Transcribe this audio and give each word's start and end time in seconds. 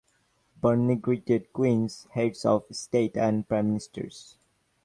Barney 0.59 0.95
greeted 0.95 1.53
Queens, 1.53 2.07
Heads 2.15 2.43
of 2.43 2.63
State, 2.71 3.15
and 3.15 3.47
Prime 3.47 3.67
Ministers. 3.67 4.35